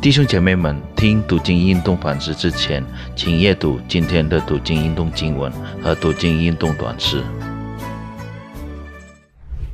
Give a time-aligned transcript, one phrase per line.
[0.00, 2.84] 弟兄姐妹们，听读经运动反思之前，
[3.16, 5.50] 请阅读今天的读经运动经文
[5.82, 7.20] 和读经运动短诗。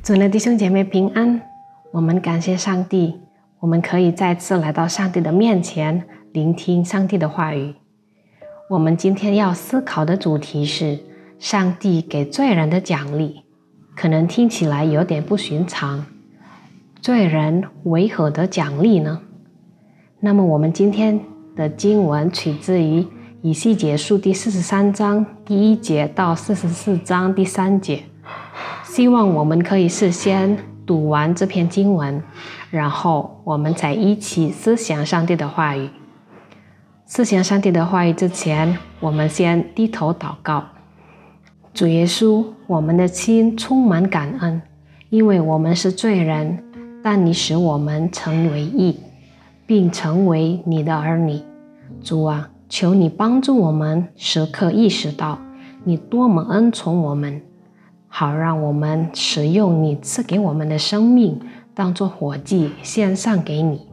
[0.01, 1.39] 主的弟兄姐妹平安，
[1.91, 3.19] 我们感谢上帝，
[3.59, 6.03] 我们可以再次来到上帝的面前，
[6.33, 7.75] 聆听上帝的话语。
[8.71, 10.97] 我们今天要思考的主题是
[11.37, 13.43] 上帝给罪人的奖励，
[13.95, 16.03] 可能听起来有点不寻常。
[16.99, 19.21] 罪人为何得奖励呢？
[20.25, 21.19] 那么我们今天
[21.55, 23.05] 的经文取自于
[23.43, 28.01] 以西结书第四十三章第一节到四十四章第三节。
[28.83, 32.23] 希望我们可以事先读完这篇经文，
[32.71, 35.91] 然后我们再一起思想上帝的话语。
[37.05, 40.63] 思想上帝的话语之前，我们先低头祷告。
[41.71, 44.59] 主耶稣，我们的心充满感恩，
[45.11, 46.63] 因为我们是罪人，
[47.03, 48.99] 但你使我们成为义。
[49.67, 51.41] 并成为你的儿女，
[52.03, 55.39] 主啊，求你帮助我们时刻意识到
[55.83, 57.41] 你多么恩宠我们，
[58.07, 61.39] 好让我们使用你赐给我们的生命
[61.73, 63.87] 当做火祭献上给你。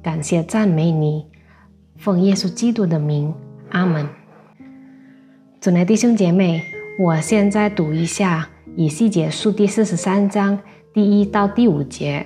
[0.00, 1.26] 感谢赞美你，
[1.96, 3.34] 奉耶稣基督的名，
[3.70, 4.08] 阿门。
[5.60, 6.62] 主内弟兄姐妹，
[7.00, 10.60] 我现在读一下以西结书第四十三章
[10.94, 12.24] 第一到第五节，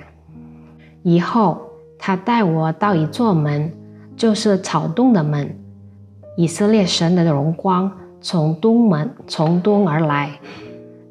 [1.02, 1.72] 以后。
[2.05, 3.72] 他带我到一座门，
[4.17, 5.56] 就是草洞的门。
[6.36, 10.33] 以色列神的荣光从东门从东而来，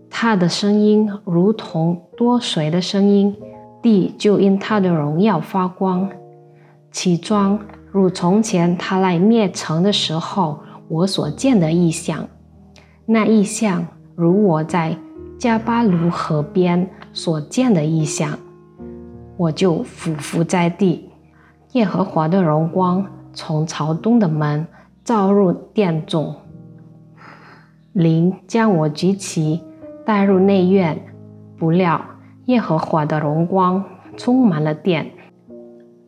[0.09, 3.34] 他的声音如同多水的声音，
[3.81, 6.09] 地就因他的荣耀发光。
[6.92, 7.58] 其中
[7.89, 12.28] 如从前他来灭城的时候我所见的异象，
[13.06, 14.97] 那异象如我在
[15.39, 18.38] 加巴鲁河边所见的异象。
[19.42, 21.09] 我就俯伏在地，
[21.72, 23.03] 耶和华的荣光
[23.34, 24.67] 从朝东的门
[25.03, 26.36] 照入殿中，
[27.92, 29.64] 灵将我举起，
[30.06, 31.07] 带入内院。
[31.57, 32.00] 不料
[32.46, 33.84] 耶和华的荣光
[34.16, 35.09] 充满了殿。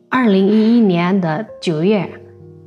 [0.08, 2.08] 二零一一年的九月，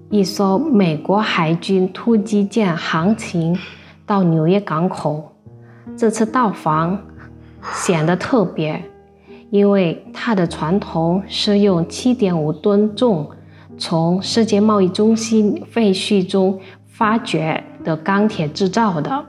[0.10, 3.58] 一艘美国海军突击舰航行
[4.06, 5.32] 到纽约港口，
[5.96, 7.00] 这次到访
[7.62, 8.84] 显得特别。
[9.50, 13.30] 因为它的传统是用7.5吨重
[13.78, 19.26] 从世界贸易中心废墟中发掘的钢铁制造的，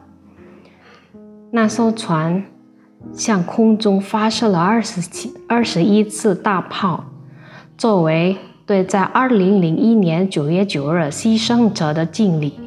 [1.53, 2.45] 那艘船
[3.13, 7.05] 向空中发射了二十七、二十一次大炮，
[7.77, 8.37] 作为
[8.67, 12.59] 对在2001年9月9日牺牲者的敬礼。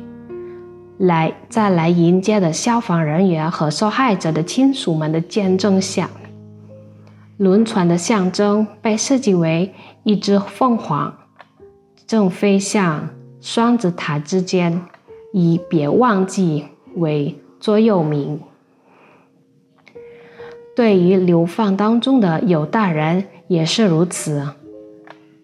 [1.00, 6.10] 来，在来迎接的消防人员和受害者的亲属们的见证下。
[7.41, 11.18] 轮船的象征被设计为一只凤凰，
[12.06, 13.09] 正飞向
[13.41, 14.84] 双子塔之间，
[15.34, 16.66] 以“别忘记”
[16.97, 18.40] 为座右铭。
[20.75, 24.50] 对于流放当中的犹大人也是如此。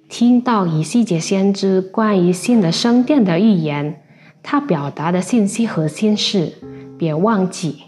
[0.07, 4.03] 听到以西结先知关于新的圣殿的预言，
[4.43, 6.53] 他表达的信息核心是：
[6.95, 7.85] 别忘记。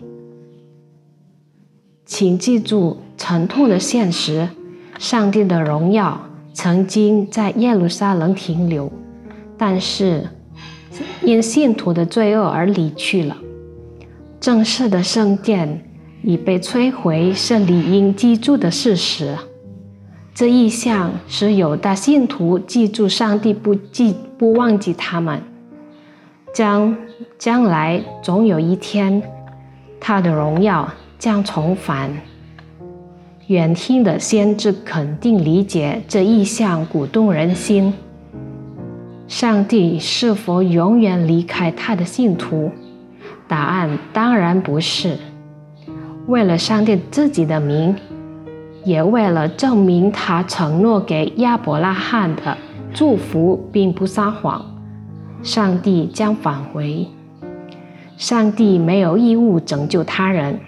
[2.10, 4.50] 请记住沉痛的现实：
[4.98, 6.20] 上帝的荣耀
[6.54, 8.92] 曾经在耶路撒冷停留，
[9.56, 10.28] 但是
[11.22, 13.38] 因信徒的罪恶而离去了。
[14.40, 15.86] 正式的圣殿
[16.24, 19.38] 已被摧毁，是理应记住的事实。
[20.34, 25.44] 这意象使有的信徒记住上帝，不记不忘记他们，
[26.56, 26.98] 将
[27.38, 29.22] 将来总有一天，
[30.00, 30.92] 他的荣耀。
[31.20, 32.10] 将重返。
[33.46, 37.94] 远听的先知肯定理解这意象，鼓动人心。
[39.28, 42.72] 上帝是否永远离开他的信徒？
[43.48, 45.18] 答案当然不是。
[46.28, 47.96] 为了上帝自己的名，
[48.86, 52.58] 也为了证明他承诺给亚伯拉罕的
[52.94, 54.64] 祝福并不撒谎，
[55.42, 57.08] 上帝将返回。
[58.18, 60.60] 上帝没有义务拯救他人。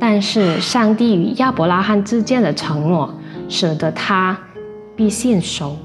[0.00, 3.14] 但是，上帝与亚伯拉罕之间的承诺，
[3.48, 4.36] 使得他
[4.96, 5.76] 必信守。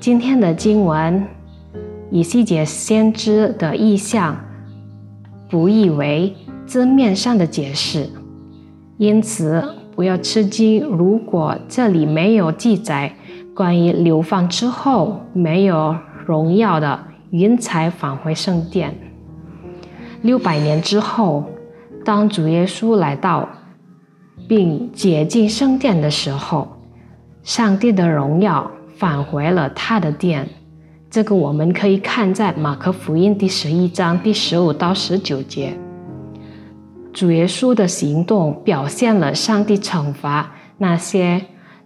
[0.00, 1.26] 今天的经文，
[2.10, 4.40] 以西结先知的意象，
[5.50, 6.34] 不译为
[6.66, 8.08] 字面上的解释，
[8.96, 9.62] 因此
[9.94, 10.82] 不要吃惊。
[10.82, 13.14] 如果这里没有记载
[13.54, 15.94] 关于流放之后没有
[16.24, 16.98] 荣耀的
[17.30, 18.94] 云彩返回圣殿，
[20.22, 21.44] 六百年之后。
[22.08, 23.46] 当主耶稣来到
[24.48, 26.66] 并解禁圣殿的时候，
[27.42, 30.48] 上帝的荣耀返回了他的殿。
[31.10, 35.76] 这个我们可以看在马可福音第十一章第十五到十九节。
[37.12, 41.44] 主耶稣的行动表现了上帝惩罚那些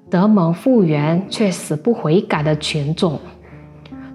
[0.08, 3.19] 得蒙复原却死不悔改的群众，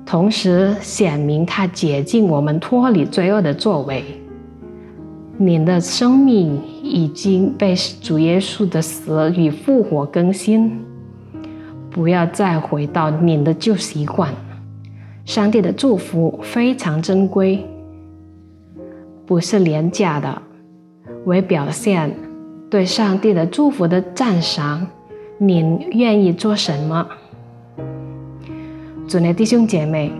[0.05, 4.05] 同时显明他洁净我们脱离罪恶的作为。
[5.39, 10.83] 你的生命已经被主耶稣的死与复活更新，
[11.91, 14.33] 不要再回到你的旧习惯。
[15.25, 17.63] 上帝的祝福非常珍贵，
[19.27, 20.41] 不是廉价的，
[21.25, 22.11] 为表现
[22.67, 24.87] 对上帝的祝福的赞赏。
[25.37, 27.07] 您愿意做什么？
[29.07, 30.11] 主内弟兄姐妹，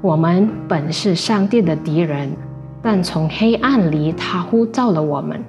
[0.00, 2.30] 我们本是上帝的敌人，
[2.82, 5.42] 但从黑暗里他呼召了我们。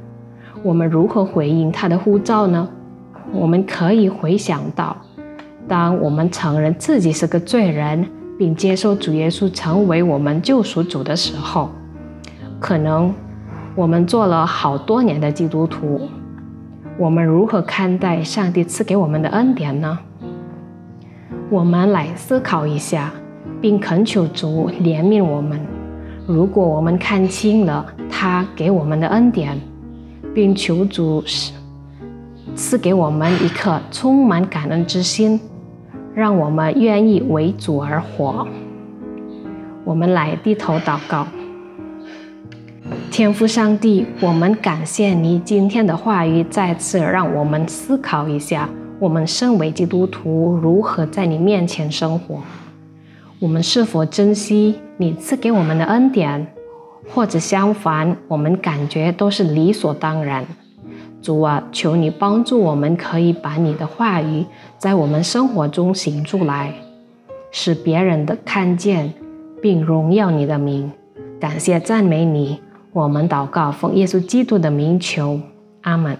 [0.64, 2.68] 我们如何回应他的呼召呢？
[3.32, 4.96] 我们可以回想到，
[5.68, 8.08] 当我们承认自己是个罪人。
[8.38, 11.70] 并接受主耶稣成为我们救赎主的时候，
[12.60, 13.14] 可能
[13.76, 16.10] 我们做了好多年的基督徒，
[16.98, 20.00] 我们如何看待上帝赐给我们的恩典呢？
[21.52, 23.12] 我们来思考一下，
[23.62, 25.60] 并恳求主怜悯我们。
[26.32, 29.60] 如果我们看清了他给我们的恩典，
[30.34, 31.54] 并求主赐
[32.56, 35.40] 赐给我们一颗充满感恩之心。
[36.14, 38.46] 让我们愿意为主而活。
[39.86, 41.26] 我们来低头祷告，
[43.10, 48.68] 天父上帝，我们感谢你今天的话语，再次让我们思考一下，
[49.00, 52.42] 我们身为基督徒如何在你面前生活。
[53.40, 56.46] 我们是否珍惜你赐给我们的恩典，
[57.12, 60.46] 或者相反，我们感觉都是理所当然？
[61.24, 64.46] 主啊，求你帮助我们，可以把你的话语
[64.78, 66.76] 在我们生活中行出来，
[67.50, 69.12] 使别人的看见，
[69.60, 70.92] 并荣耀你的名。
[71.40, 72.62] 感谢赞美你，
[72.94, 75.40] 我们祷告奉耶稣基督的名求，
[75.82, 76.16] 阿门。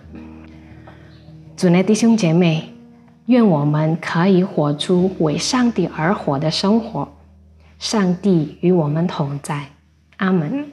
[1.56, 2.64] 主内弟兄姐妹，
[3.28, 7.08] 愿我们可以活出为上帝而活的生活。
[7.82, 9.72] 上帝与我们同在，
[10.18, 10.72] 阿门。